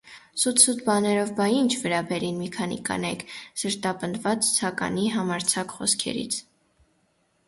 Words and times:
-Սուտ-սուտ 0.43 0.79
բաներով, 0.85 1.33
բա 1.39 1.45
ի՞նչ,- 1.57 1.67
վրա 1.81 1.99
բերին 2.11 2.39
մի 2.43 2.47
քանի 2.55 2.77
կանայք, 2.87 3.25
սրտապնդված 3.63 4.47
Ցականի 4.49 5.05
համարձակ 5.17 5.77
խոսքերից: 5.81 6.39